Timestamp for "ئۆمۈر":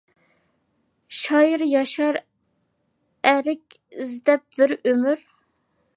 4.81-5.27